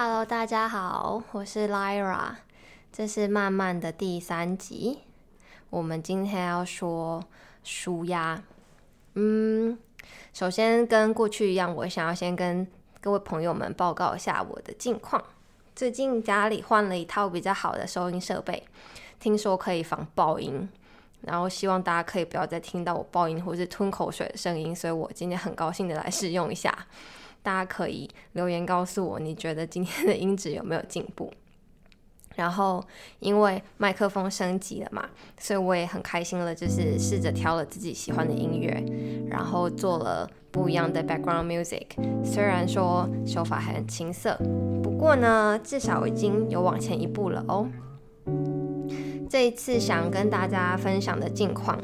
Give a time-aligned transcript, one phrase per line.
[0.00, 2.36] Hello，大家好，我是 Lyra，
[2.92, 5.00] 这是慢慢的第三集。
[5.70, 7.24] 我们今天要说
[7.64, 8.40] 舒压。
[9.14, 9.76] 嗯，
[10.32, 12.64] 首先跟过去一样，我想要先跟
[13.00, 15.20] 各位朋友们报告一下我的近况。
[15.74, 18.62] 最近家里换了一套比较好的收音设备，
[19.18, 20.68] 听说可以防爆音，
[21.22, 26.86] 然后希望大家可以不要再听到我爆音或是吞口水的声音，所以我今天很高兴的来试用一下。
[27.42, 31.32] 大家可以留言告诉我，你觉得今天的音质有没有进步？
[32.36, 32.84] 然后
[33.18, 35.08] 因为麦克风升级了嘛，
[35.40, 38.80] 所以我也很开心了，就是试着挑了自己喜欢的音乐，
[39.28, 41.86] 然后做了不一样的 background music。
[42.24, 44.38] 虽然说手法还很青涩，
[44.84, 47.66] 不过呢，至少已经有往前一步了哦。
[49.28, 51.76] 这一次想跟大家分享的近况，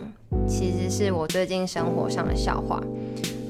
[0.46, 2.80] 其实是我最近生活上的笑话。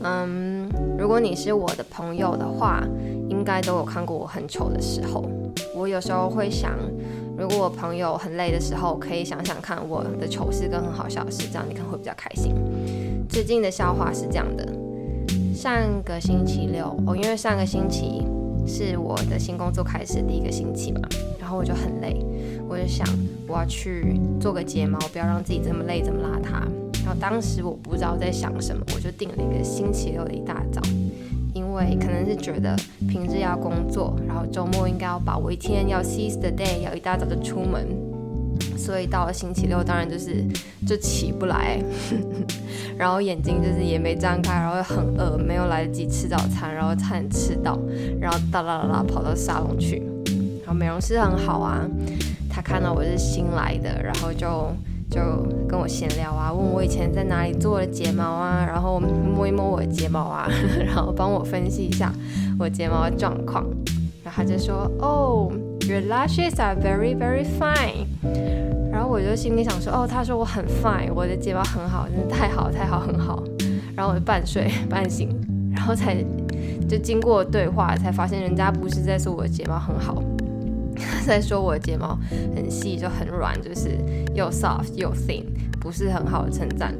[0.04, 2.84] 嗯，如果你是我的朋友的话，
[3.28, 5.24] 应该都有看过我很丑的时候。
[5.74, 6.72] 我有时候会想，
[7.38, 12.54] 如果我朋友很累的时候，可以想想看我的丑事跟很好笑的事，这样你可能会比较开心。
[13.28, 14.72] 最近的笑话是这样的：
[15.54, 18.22] 上个星期六哦，因为上个星期
[18.66, 21.00] 是我的新工作开始第一个星期嘛，
[21.40, 22.24] 然后我就很累，
[22.68, 23.06] 我就想
[23.48, 26.83] 我要去做个睫毛，不要让自己这么累，这么邋遢。
[27.04, 30.80] 然后当时我不知道在想什么，我就定了一个星期六的一大早，
[31.52, 32.74] 因为可能是觉得
[33.06, 37.86] 平日要工作，然后周末应该要把握一天，要 seize the day，要一大早就出门，
[38.78, 40.42] 所以到了星期六，当然就是
[40.86, 41.78] 就起不来，
[42.96, 47.78] 然后眼睛就是也没张开，然后很饿，没有来得及吃早餐，然后差点吃到，
[48.18, 50.02] 然后哒啦啦啦跑到沙龙去，
[50.64, 51.86] 然后美容师很好啊，
[52.48, 54.74] 他看到我是新来的，然后就。
[55.14, 55.20] 就
[55.68, 60.48] 跟我闲聊啊，问我以前在哪里做的睫毛啊，然后摸一摸我的睫毛啊，
[60.84, 62.12] 然后帮我分析一下
[62.58, 63.64] 我睫毛的状况。
[64.24, 65.52] 然后他就说：“Oh,
[65.86, 68.06] your lashes are very, very fine。”
[68.90, 73.44] 然后我就心里想说：“哦，他说我很 fine，我的睫毛很好，真的太好太好很好。”
[73.94, 75.28] 然后我就半睡半醒，
[75.72, 76.16] 然后才
[76.88, 80.20] 就经过对话才发现人家不是在说我的睫毛很好。
[81.26, 82.18] 在说我的睫毛
[82.54, 83.98] 很细，就很软，就是
[84.34, 85.44] 又 soft 又 thin，
[85.80, 86.94] 不是很好的称赞。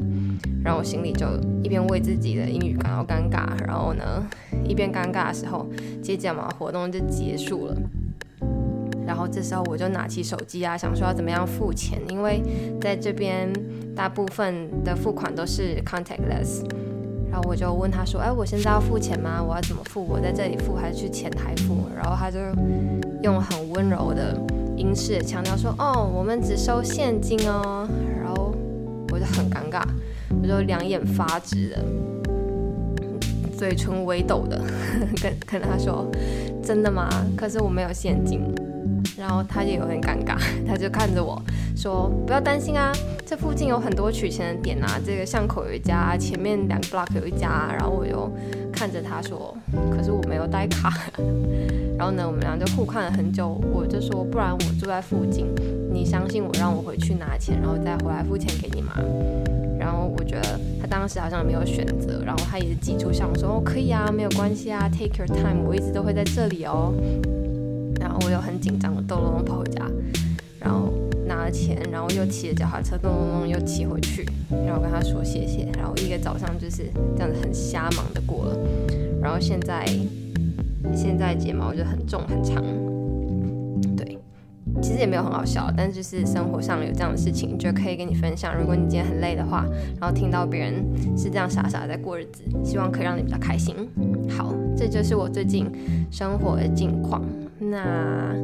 [0.63, 1.27] 然后我心里就
[1.63, 4.27] 一边为自己的英语感到尴尬，然后呢，
[4.67, 5.69] 一边尴尬的时候，
[6.03, 7.77] 接睫毛活动就结束了。
[9.07, 12.43] 然后这时候我就拿起手机啊，想说要怎么样付钱，因为
[12.81, 13.53] 在这边
[13.95, 16.65] 大部分的付款都是 contactless。
[17.35, 19.43] 然后我就问他说：“哎，我现在要付钱吗？
[19.43, 20.07] 我要怎么付？
[20.07, 22.39] 我在这里付还是去前台付？”然后他就
[23.25, 24.41] 用很温柔的
[24.77, 27.89] 英式强调说：“哦，我们只收现金哦。”
[28.23, 28.55] 然后
[29.13, 29.83] 我就很尴尬，
[30.41, 31.85] 我就两眼发直的，
[33.59, 34.57] 嘴唇微抖的
[35.21, 36.09] 跟跟他说
[36.63, 37.09] ：“真的吗？
[37.37, 38.43] 可是我没有现金。”
[39.17, 40.37] 然后他也有点尴尬，
[40.67, 41.41] 他就看着我
[41.77, 42.93] 说：“不要担心啊，
[43.25, 48.31] 这附近有很多取钱的点啊，这个巷口有一家，前面两个 block 有一家。”然后我就
[48.73, 49.57] 看着他说
[49.97, 50.93] ：“可是我没有带卡。
[51.97, 53.61] ”然后呢，我们俩就互看了很久。
[53.73, 55.47] 我就说：“不然我住在附近，
[55.93, 58.95] 你相信我，让我回去拿钱，然后再回来付钱给你吗？”
[59.79, 66.93] 然后我觉得他当时好像没有选择，然后他也是挤出笑容说：“哦，可以啊，没有关系啊，take your time，我一直都会在这里哦。”
[68.23, 69.87] 我又很紧张我咚咚咚跑回家，
[70.61, 70.93] 然后
[71.27, 74.27] 拿了钱，然后又骑着脚踏车咚咚咚又骑回去，
[74.67, 76.85] 然后跟他说谢谢，然后一个早上就是
[77.17, 78.59] 这样子很瞎忙的过了，
[79.21, 79.87] 然后现在
[80.95, 82.63] 现在睫毛就很重很长，
[83.97, 84.19] 对，
[84.83, 88.55] 其实也没有很好笑，但就是生活上有这样的事情，就可以跟你分享。
[88.59, 89.65] 如果你今天很累的话，
[90.01, 90.85] 然后听到别人
[91.17, 93.75] 是这样傻傻在过日子，希望可以让你比较开心。
[94.29, 95.67] 好，这就是我最近
[96.11, 97.23] 生活的近况。
[97.71, 98.35] 那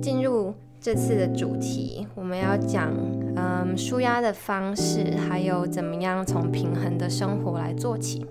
[0.00, 2.92] 进入这次的主题，我们要讲
[3.36, 8.26] 嗯舒压的方式，还有怎么样从平衡的生活来做起。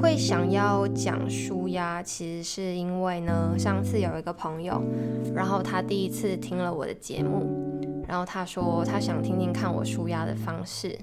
[0.00, 4.80] 会想要讲舒压，其实是因为呢，上次有一个朋友，
[5.34, 7.44] 然后他第一次听了我的节目，
[8.06, 10.96] 然后他说他想听听看我舒压的方式，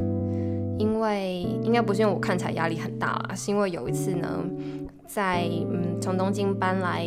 [0.78, 4.44] 因为应该不是因为我看起来压力很大啦，是因为有一次呢。
[5.08, 7.06] 在嗯，从东京搬来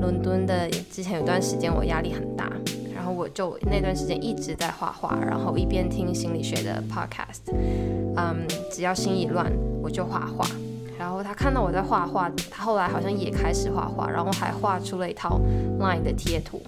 [0.00, 2.50] 伦敦的之前有段时间，我压力很大，
[2.94, 7.54] 然后我就那段时间一直在画画，然后一边听心理学的 podcast，
[8.16, 10.44] 嗯，只要心一乱我就画画。
[10.98, 15.38] 然后他看到我在画画，他后来好像也开始画画，然后还画出了一套
[15.78, 16.60] line 的贴图，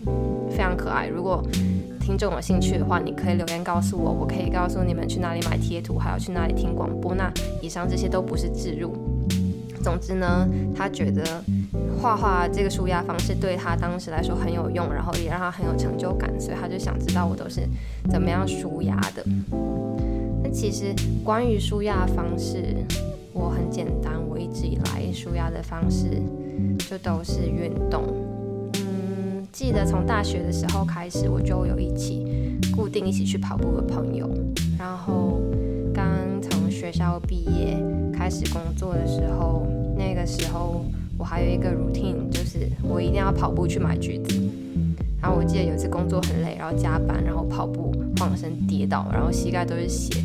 [0.50, 1.08] 非常可爱。
[1.08, 1.42] 如果
[2.06, 7.16] 听众有兴趣的话，你可以留言告诉我，我可以告诉你们去哪里买贴图，还有去哪里听广播。
[7.16, 7.28] 那
[7.60, 8.96] 以上这些都不是置入。
[9.82, 11.24] 总之呢，他觉得
[12.00, 17.62] 画画这个舒压方式对他当时来说很有用，然后也让他很有成就感，所以他就想知道我都是
[18.08, 19.24] 怎么样舒压的。
[20.44, 20.94] 那其实
[21.24, 22.76] 关于舒压方式，
[23.32, 26.22] 我很简单，我一直以来舒压的方式
[26.88, 28.04] 就都是运动。
[29.56, 32.26] 记得从大学的时候开始，我就有一起
[32.76, 34.28] 固定一起去跑步的朋友，
[34.78, 35.40] 然后
[35.94, 36.06] 刚
[36.42, 37.82] 从学校毕业
[38.12, 39.66] 开始工作的时候，
[39.96, 40.84] 那个时候。
[41.18, 44.38] 我还有一个 routine，就是我一定要跑步去买橘子。
[45.18, 50.22] 然后我记得有一次工作很累，然后加班，然后跑步晃身跌倒，然后膝盖都是血，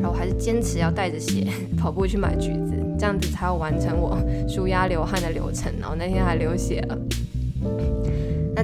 [0.00, 1.44] 然后还是坚持要带着血
[1.76, 4.16] 跑步去买橘子，这样子才要完成我
[4.48, 5.72] 舒压流汗的流程。
[5.80, 6.96] 然后那天还流血了。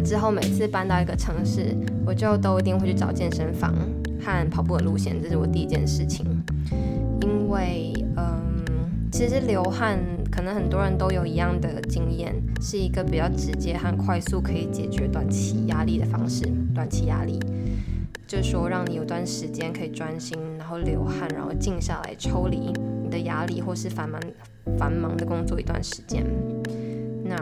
[0.05, 1.75] 之后每次搬到一个城市，
[2.06, 3.75] 我就都一定会去找健身房
[4.21, 6.27] 和跑步的路线，这是我第一件事情。
[7.23, 8.35] 因为，嗯，
[9.11, 9.99] 其实流汗。
[10.31, 16.45] 可能很多人都有一样的经验，是一个比较直接和快速可以解决短期压力的方式。
[16.75, 17.39] 短期压力
[18.27, 22.73] 就是说，让你有段时间可以专心，然后流汗，然后静下来，抽离
[23.05, 24.21] 你的压力或是繁忙
[24.77, 26.27] 繁忙的工作一段时间。
[27.23, 27.37] 那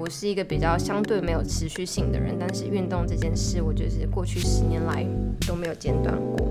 [0.00, 5.06] 我是一个比较相对没有持续性的人，但是运动这件事，我就是过去十年来
[5.46, 6.48] 都没有间断过。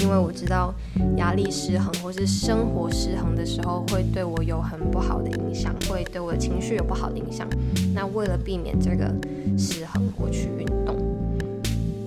[0.00, 0.74] 因为我知道
[1.18, 7.46] 压力失衡或是生活失衡的时候，会对我有很不好的影响，会对我的情绪有不好的影响。
[7.94, 9.14] 那为了避免这个
[9.58, 10.96] 失衡，我去运动。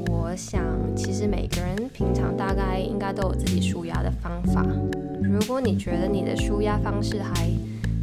[0.07, 0.63] 我想，
[0.95, 4.65] 其实每个人平常大概应该都有自己舒压的方法。
[5.21, 7.47] 如果你觉得你的舒压方式还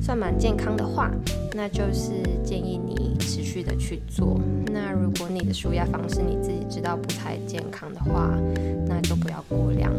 [0.04, 1.10] 算蛮健康的话，
[1.54, 2.12] 那就是
[2.44, 4.38] 建议你持续的去做。
[4.70, 8.38] 那如果你的舒压方式你自己知道不太健康的话，
[8.86, 9.90] 那就不要过量。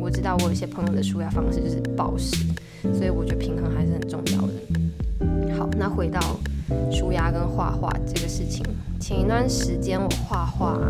[0.00, 2.46] 我知道我有些朋友的舒压方式就是暴食，
[2.94, 5.54] 所以我觉得平衡还是很重要的。
[5.58, 6.18] 好，那回到
[6.90, 8.64] 舒压跟画画这个事情，
[9.06, 10.80] 前一段时间我画画，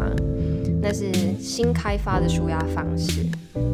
[0.80, 3.26] 那是新开发的舒压方式。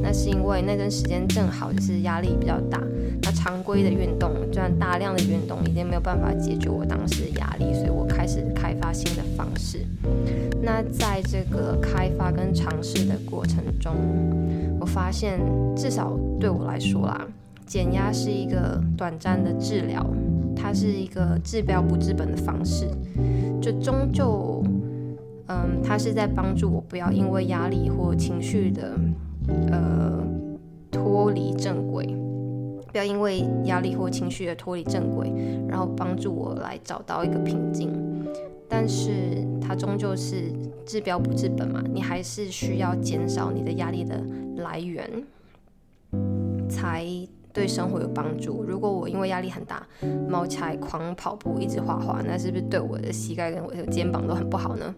[0.03, 2.81] 那是因为那段时间正好就是压力比较大，
[3.21, 9.85] 那常规的运动，这样大量的运动已经没有办法解决我当时的压力，所以我开始开发新的方式。
[10.63, 13.95] 那在这个开发跟尝试的过程中，
[14.81, 15.39] 我发现
[15.77, 17.29] 至少对我来说啦，
[17.67, 20.03] 减压是一个短暂的治疗，
[20.61, 22.89] 它是一个治标不治本的方式，
[23.63, 24.63] 就终究，
[25.47, 28.99] 嗯，它是在帮助我不要因为压力或情绪的。
[29.73, 30.23] 呃，
[30.93, 32.05] 脱离正轨，
[32.93, 35.33] 不要因为压力或情绪而脱离正轨，
[35.67, 37.91] 然后帮助我来找到一个平静。
[38.69, 40.53] 但是它终究是
[40.87, 44.23] 治标不治本嘛，你还是需要减少你的压力的
[44.59, 45.11] 来源，
[46.69, 47.05] 才
[47.53, 48.63] 对生活有帮助。
[48.63, 49.87] 如果我因为压力很大，
[50.29, 54.95] 猫起来狂跑步，一直画画，那是不是对我的膝盖跟我的肩膀都很不好呢？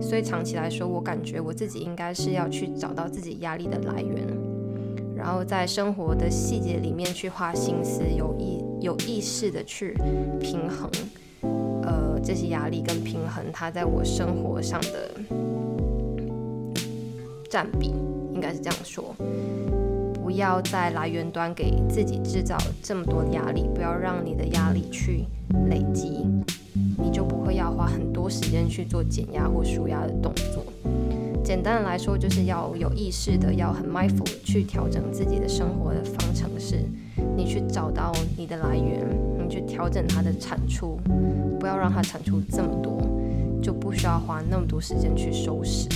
[0.00, 4.26] 所以长期来说，我感觉我自己应该是要去找到自己压力的来源，
[5.16, 9.96] 然后在生活的细节里面去花心思，有意有意识的去
[10.40, 10.90] 平衡，
[11.82, 15.10] 呃，这些压力跟平衡它在我生活上的
[17.50, 17.92] 占比，
[18.32, 19.14] 应该是这样说。
[20.24, 25.26] 不要在来源端给自己制造这么多压力，不要让你的压力去
[25.68, 26.26] 累积。
[26.98, 30.64] 你就不会要花很多时间去做减压或舒压的动作。
[31.44, 36.82] 简单来说，就是要有意识的，要很 mindful 去调整自己的生活的方程式。
[37.36, 39.06] 你去找到你的来源，
[39.38, 40.98] 你去调整它的产出，
[41.60, 42.98] 不要让它产出这么多，
[43.60, 45.86] 就不需要花那么多时间去收拾。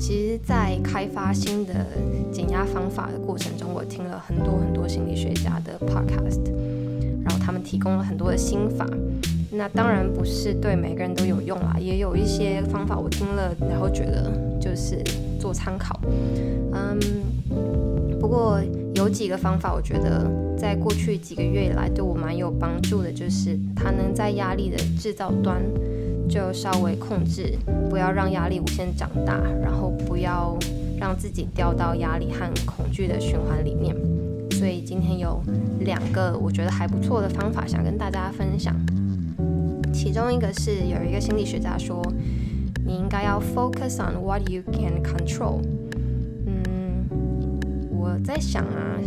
[0.00, 1.86] 其实，在开发新的
[2.32, 6.40] 减压方法的过程中，我听了很多很多心理学家的 podcast。
[7.22, 8.86] 然后他们提供了很多的心法，
[9.52, 15.04] 那当然不是对每个人都有用啦，也有一些方法我听了，然后觉得就是
[15.38, 16.00] 做参考。
[16.72, 16.98] 嗯，
[18.18, 18.58] 不过
[18.94, 20.26] 有几个方法，我觉得
[20.56, 25.62] 在过去几个月以来对我蛮有帮助的，就是它能在压力的制造端
[26.30, 27.58] 就稍微控制，
[27.90, 30.56] 不要让压力无限长大，然后不要
[30.96, 33.94] 让自己掉到压力和恐惧的循环里面。
[34.52, 35.42] 所以今天有
[35.80, 38.74] 两个我觉得还不错的方法想跟大家分享。
[39.92, 42.00] 其中一个是有一个心理学家说，
[42.86, 45.60] 你应该要 focus on what you can control。
[46.46, 47.04] 嗯，
[47.90, 49.00] 我在想啊，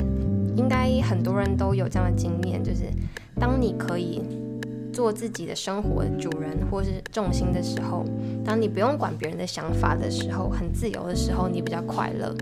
[0.57, 2.81] 应该很多人都有这样的经验，就是
[3.39, 4.21] 当你可以
[4.93, 8.05] 做自己的生活主人或是重心的时候，
[8.45, 12.33] 当你不用管别人的想法的时候，很自由的时候，你比较快乐。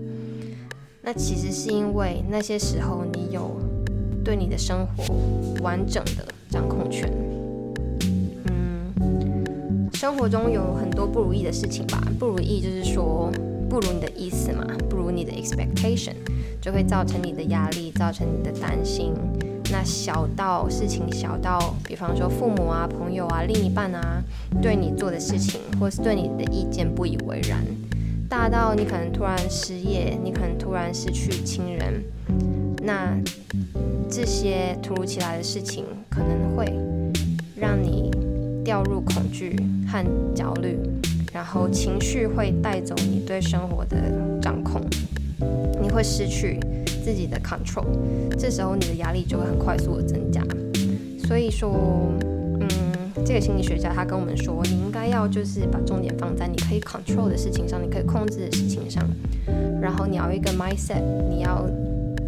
[1.00, 3.58] 那其实是因为那些时候你有
[4.22, 5.14] 对你的生活
[5.62, 7.10] 完整的掌控权。
[8.46, 13.32] 嗯，生活中有很多不如意的事情吧，不如意就是说
[13.68, 16.14] 不如你的意思嘛，不如你的 expectation，
[16.60, 19.14] 就会造成你的压力，造成你的担心。
[19.70, 24.22] 那小到事情小到，比方说父母啊、朋友啊、另一半啊，
[24.60, 27.58] 对你做的事情，或是对你的意见不以为然；
[28.28, 32.02] 大到你可能突然失业，你可能突然失去亲人，
[32.82, 33.16] 那
[34.10, 36.66] 这些突如其来的事情，可能会
[37.56, 38.10] 让你
[38.62, 40.04] 掉入恐惧和
[40.34, 40.78] 焦虑，
[41.32, 43.96] 然后情绪会带走你对生活的
[44.40, 44.82] 掌控，
[45.80, 46.60] 你会失去。
[47.02, 47.84] 自己的 control，
[48.38, 50.40] 这时候你的压力就会很快速的增加。
[51.26, 51.70] 所以说，
[52.60, 52.68] 嗯，
[53.24, 59.02] 这个心理学家他跟我们说，你应该要就是把重点放在你可以 control 的事情上，你可以控制的事情上。
[59.80, 61.66] 然后你要一个 mindset，你要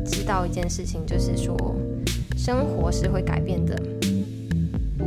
[0.05, 1.57] 知道一件事情，就是说，
[2.37, 3.81] 生活是会改变的。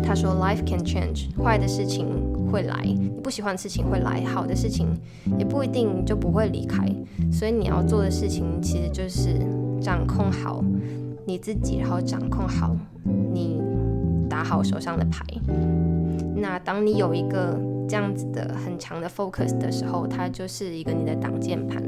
[0.04, 2.08] 他说，life can change，坏的事情
[2.50, 2.88] 会来，
[3.28, 4.88] 不喜欢的事情会来，好的事情
[5.38, 6.88] 也不一定就不会离开。
[7.30, 9.38] 所以你要做的事情，其实就是
[9.82, 10.64] 掌控好
[11.26, 12.74] 你自己，然后掌控好
[13.34, 13.62] 你
[14.30, 15.26] 打好手上的牌。
[16.38, 21.84] 那当你有一个这样子的很强的 focus 的时候，它就是一个你的挡箭盘，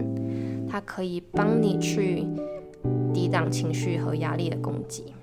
[0.69, 2.25] 它可以帮你去
[3.13, 5.13] 抵挡情绪和压力的攻击。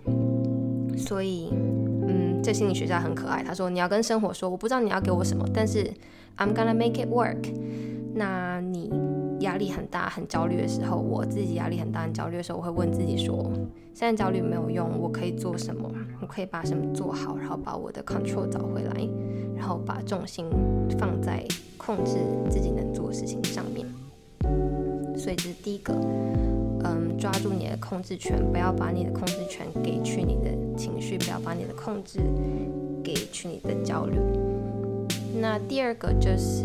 [0.96, 1.52] 所以。
[2.46, 3.42] 这心理学家很可爱。
[3.42, 5.82] 他说：“你要跟生活说，我不知道你要给我什么，但是
[6.36, 7.52] I'm gonna make it work。
[8.14, 8.88] 那你
[9.40, 13.50] 压力很大、很焦虑的时候，我自己压力很大、很焦虑的时候，我会问自己说：
[13.92, 15.90] 现在焦虑没有用，我可以做什么？
[16.20, 18.92] 我可以把什么做好，然后把我的 control 找回来，
[19.56, 20.46] 然后把重心
[21.00, 21.44] 放在
[21.76, 22.12] 控制
[22.48, 23.84] 自己能做的事情上面。
[25.18, 25.92] 所以这是第一个。”
[26.88, 32.20] 嗯，抓住你的控制权，不要把你的控制权给去你的情绪，不要把你的控制
[33.02, 34.16] 给去你的焦虑。
[35.40, 36.64] 那第二个就是，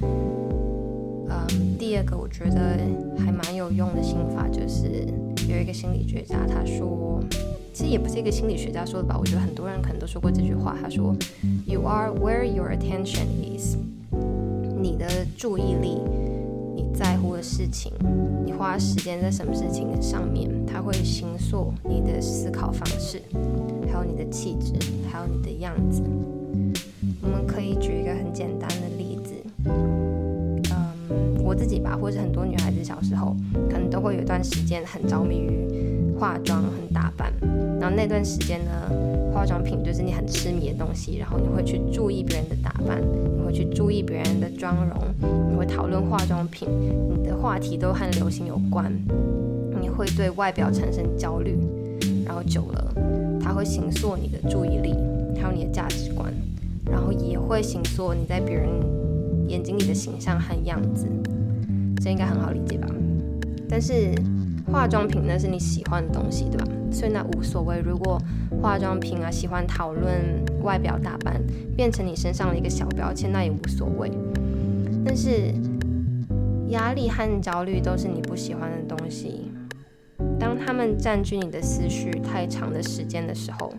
[0.00, 2.78] 嗯，第二个我觉得
[3.18, 5.06] 还蛮有用的心法，就是
[5.48, 7.22] 有一个心理学家他说，
[7.74, 10.78] 其实也不是一个心理学家说的吧，我觉得很多人可能都说过这句话。
[10.80, 11.14] 他说
[11.66, 13.76] ，You are where your attention is，
[14.80, 16.00] 你的注意力。
[16.96, 17.92] 在乎的事情，
[18.46, 23.20] 你花时间在什么事情上面，它会形塑你的思考方式，
[23.86, 24.72] 还有你的气质，
[25.10, 26.02] 还有你的样子。
[27.20, 28.85] 我们可以举一个很简单的，
[31.56, 33.34] 自己吧，或者很多女孩子小时候，
[33.70, 37.32] 可能都会有一段时间很着迷于化妆、很打扮，
[37.80, 38.70] 然后那段时间呢。
[39.36, 44.98] 化妆品就是你很痴迷的东西，然后你会去注意别人的打扮，你会去注意别人的妆容，
[45.50, 46.66] 你会讨论化妆品，
[47.14, 48.90] 你的话题都和流行有关，
[49.78, 51.54] 你会对外表产生焦虑，
[52.24, 52.94] 然后久了，
[53.38, 54.94] 它会形塑你的注意力，
[55.38, 56.32] 还有你的价值观，
[56.90, 58.70] 然后也会形塑你在别人
[59.48, 61.06] 眼睛里的形象和样子，
[62.06, 62.86] 这应该很好理解吧？
[63.68, 64.14] 但是。
[64.68, 66.66] 化妆品那是你喜欢的东西，对吧？
[66.90, 67.78] 所以那无所谓。
[67.78, 68.20] 如果
[68.60, 70.20] 化妆品啊，喜欢讨论
[70.64, 71.40] 外表打扮，
[71.76, 74.10] 变成你身上的一个小标签，那也无所谓。
[75.04, 75.54] 但是
[76.70, 79.52] 压力和焦虑都是你不喜欢的东西，
[80.36, 83.72] 当他们占据你的思绪太长的时间的时候，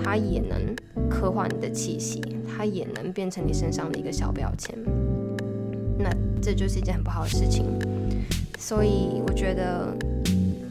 [0.00, 0.76] 它也能
[1.10, 4.78] 刻画你的气息，它也能变成你身上的一个小标签。
[5.98, 6.10] 那
[6.40, 7.66] 这就是一件很不好的事情。
[8.58, 9.94] 所以我觉得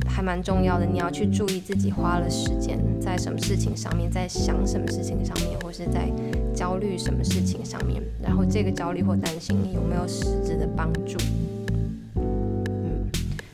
[0.08, 6.10] 还蛮重要的，你要去注意自己花了时间在什么事情上面，在想什么事情上面，或是在
[6.56, 11.18] 焦虑什么事情上面，然后这个焦虑或担心有没有实质的帮助。
[12.16, 13.10] 嗯，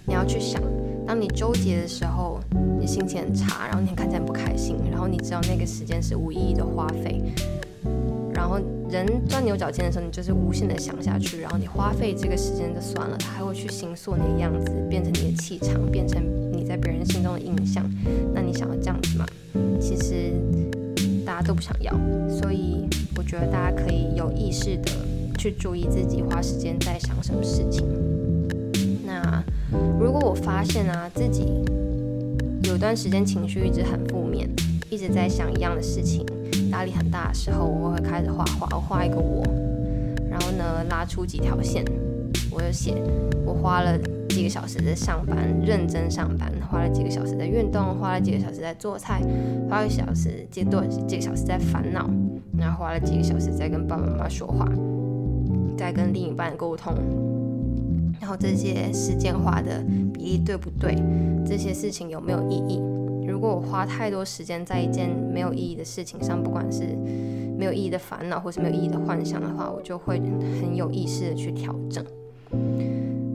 [0.06, 0.62] 你要去想，
[1.06, 2.40] 当你纠结的时候，
[2.80, 7.22] 你心情很差，然后你看起来不开心，然后你知道那个时间是无意义的花费。
[8.50, 16.20] 然后人钻牛角尖的时候，你就是无限的想下去，然后你花费这个时间就算了，他还会去形塑你的样子，变成你的气场，变成
[16.52, 17.88] 你在别人心中的印象。
[18.34, 19.26] 那你想要这样子吗？
[19.80, 20.34] 其实
[21.24, 21.94] 大家都不想要，
[22.28, 24.90] 所以我觉得大家可以有意识的
[25.38, 27.86] 去注意自己花时间在想什么事情。
[29.06, 29.44] 那
[30.00, 31.46] 如果我发现啊自己
[32.64, 34.50] 有段时间情绪一直很负面，
[34.90, 36.26] 一直在想一样的事情。
[36.72, 38.68] 压力很大的时候，我会开始画画。
[38.76, 39.44] 我画一个我，
[40.30, 41.84] 然后呢，拉出几条线，
[42.52, 42.96] 我就写
[43.46, 43.98] 我花了
[44.30, 49.22] 几个小时在上班，认真上班，花了几个小时在运动，花了几个小时在做菜，
[49.70, 52.10] 花个小时几多几个小时在烦恼，
[52.58, 54.68] 然后花了几个小时在跟爸爸妈妈说话，
[55.78, 56.94] 在跟另一半沟通，
[58.20, 59.84] 然后这些时间花的
[60.14, 60.96] 比例对不对？
[61.46, 62.80] 这些事情有没有意义？
[63.30, 66.98] 如果我花太多时间在一件没有意义的事情上，不管是
[67.58, 72.04] 没有意义的烦恼，或是没有意义的幻想的话，我就会很有意识的去调整。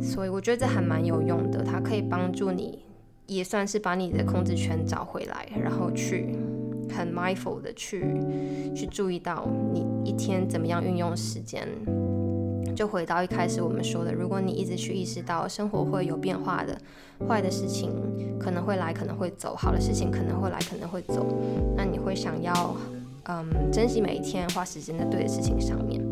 [0.02, 2.80] 所以我觉得这还蛮有用的，它可以帮助你，
[3.26, 6.36] 也算是把你的控制权找回来，然后去
[6.90, 8.04] 很 mindful 的去
[8.74, 11.68] 去注意到你一天怎么样运用时间。
[12.74, 16.76] 就回到一开始我们说的，如果你一直去意识到生活会有变化的，
[17.28, 17.90] 坏的事情
[18.38, 21.26] 可能会来，可能会走；好的事情可能会来，可能会走。
[21.76, 22.76] 那你会想要，
[23.28, 26.02] 嗯，珍惜每一天，花时间在对的事情上面。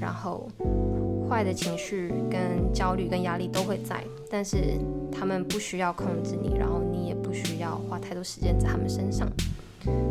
[0.00, 0.48] 然后，
[1.28, 4.78] 坏的情绪、跟焦虑、跟压力都会在，但是
[5.10, 9.28] 他们不需要控制你，然后你也不需要花太多时间在他们身上。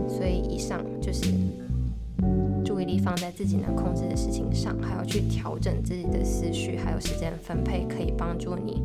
[0.08, 1.27] 所以，以上就是。
[2.77, 8.84] 注意力放在自己能控制的事情上，还要去调整自己的思绪，还有时间分配，可以帮助你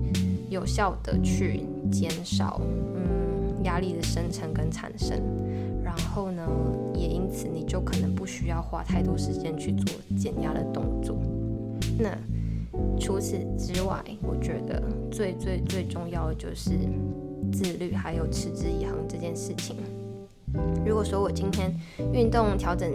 [0.48, 2.58] 有效的去减少
[2.96, 5.20] 嗯压力的生成跟产生。
[5.84, 6.42] 然后呢，
[6.94, 11.14] 也因此你就可能不需要花太多时间去做减压的动作。
[11.98, 12.16] 那
[12.98, 16.70] 除此之外，我觉得最最最重要的就是
[17.52, 19.76] 自律，还有持之以恒这件事情。
[20.86, 21.74] 如果说我今天
[22.14, 22.90] 运动调整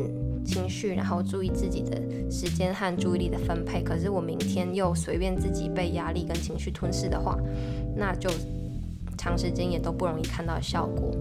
[0.48, 2.02] 情绪，然后注意自己的
[2.32, 7.38] 时间和注意力的分配，可是我明天又随便自己被压力跟情绪吞噬的话，
[7.96, 8.30] 那就
[9.18, 11.14] 长时间也都不容易看到效果。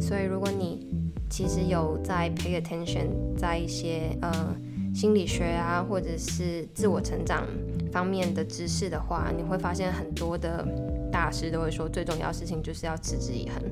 [0.00, 0.86] 所以如果你
[1.30, 3.06] 其实有在 pay attention，
[3.38, 4.54] 在一些呃
[4.92, 7.46] 心理学啊，或者是自我成长
[7.92, 10.66] 方面的知识的话，你会发现很多的。
[11.14, 13.62] 大师都会说，最重要的事情就是要持之以恒。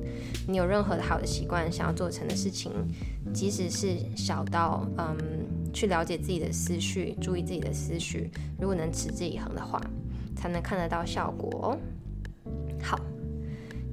[0.47, 2.71] 你有任何的好的习惯想要做成的事情，
[3.33, 5.17] 即使是小到嗯，
[5.73, 9.77] 去了解自己的思绪，注意自己的思绪，如果能持之以恒的话，
[10.37, 11.77] 才能看得到效果哦。
[12.81, 12.97] 好，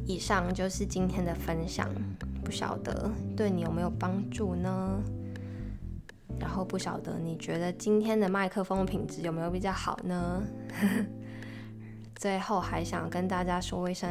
[0.07, 1.91] 以上就是今天的分享，
[2.45, 5.03] 不晓得对你有没有帮助呢？
[6.39, 10.41] 然后不晓得你觉得今天的麦克风品质有没有比较好呢？
[12.21, 14.11] 最后还想跟大家说一声，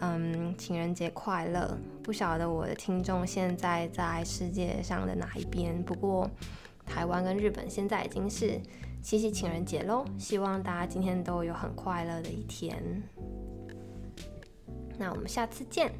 [0.00, 1.78] 嗯，情人节快乐！
[2.02, 6.28] 不晓得我的听众现在在世界上的哪一边，不过
[6.84, 8.60] 台湾跟日本现在已经是
[9.00, 10.04] 七夕情人节喽。
[10.18, 12.82] 希望大家今天都有很快乐的一天。
[14.98, 15.92] 那我们下次见。